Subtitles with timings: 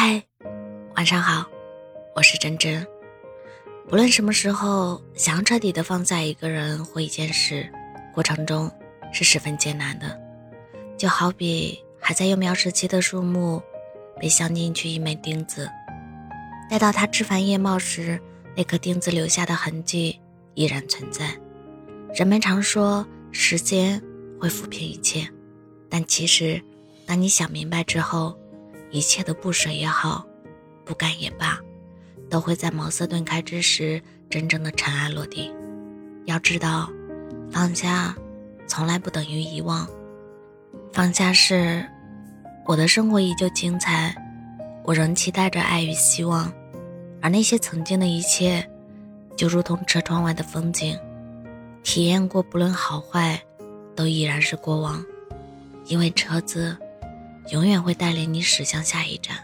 [0.00, 0.22] 嗨，
[0.94, 1.44] 晚上好，
[2.14, 2.86] 我是真真。
[3.88, 7.68] 不论什么时候，想要彻底的放下一个人或一件事，
[8.14, 8.70] 过程中
[9.12, 10.16] 是十分艰难的。
[10.96, 13.60] 就好比还在幼苗时期的树木，
[14.20, 15.68] 被镶进去一枚钉子，
[16.70, 18.20] 待到它枝繁叶茂时，
[18.56, 20.20] 那颗钉子留下的痕迹
[20.54, 21.36] 依然存在。
[22.14, 24.00] 人们常说时间
[24.40, 25.28] 会抚平一切，
[25.90, 26.62] 但其实，
[27.04, 28.38] 当你想明白之后，
[28.90, 30.26] 一切的不舍也好，
[30.84, 31.58] 不甘也罢，
[32.30, 35.54] 都会在茅塞顿开之时，真正的尘埃落定。
[36.24, 36.90] 要知道，
[37.50, 38.14] 放下
[38.66, 39.88] 从来不等于遗忘，
[40.92, 41.86] 放下是
[42.66, 44.14] 我的生活依旧精彩，
[44.84, 46.52] 我仍期待着爱与希望，
[47.20, 48.66] 而那些曾经的一切，
[49.36, 50.98] 就如同车窗外的风景。
[51.82, 53.40] 体验过，不论好坏，
[53.94, 55.02] 都依然是过往，
[55.86, 56.76] 因为车子
[57.50, 59.36] 永远会带领你驶向下一站。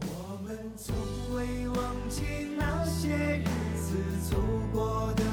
[0.00, 0.94] 我们从
[1.34, 2.22] 未忘记
[2.58, 3.44] 那些日
[3.76, 3.94] 子
[4.30, 4.36] 走
[4.70, 5.24] 过的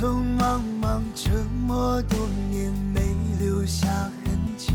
[0.00, 1.30] 匆匆忙忙这
[1.66, 3.86] 么多年没留下
[4.24, 4.72] 痕迹，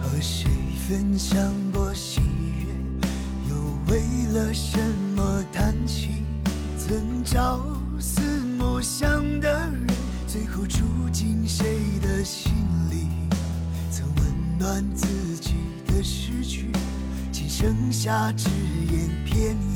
[0.00, 0.48] 和谁
[0.86, 3.56] 分享过喜悦，又
[3.88, 3.98] 为
[4.32, 4.78] 了什
[5.16, 6.22] 么叹气？
[6.78, 7.60] 曾朝
[7.98, 8.20] 思
[8.56, 9.84] 暮想的人，
[10.28, 12.52] 最后住进谁的心
[12.88, 13.08] 里？
[13.90, 14.24] 曾温
[14.56, 15.08] 暖自
[15.40, 15.54] 己
[15.88, 16.70] 的失去，
[17.32, 18.48] 仅剩下只
[18.88, 19.75] 言片语。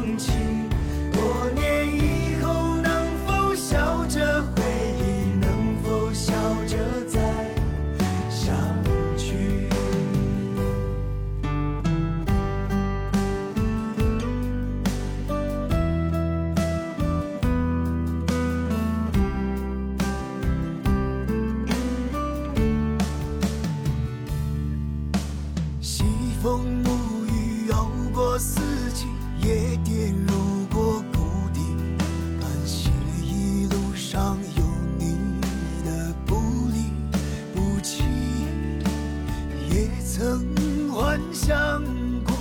[0.00, 0.59] 放弃。
[40.20, 41.82] 曾幻想
[42.24, 42.36] 过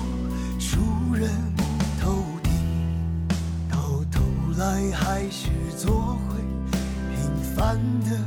[0.60, 1.32] 出人
[2.02, 2.50] 头地，
[3.72, 4.22] 到头
[4.58, 5.48] 来还是
[5.78, 6.36] 做回
[7.16, 8.18] 平凡的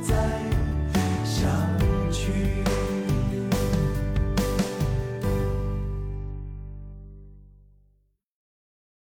[0.00, 0.41] 在。